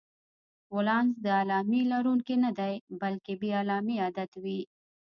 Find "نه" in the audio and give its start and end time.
2.43-2.51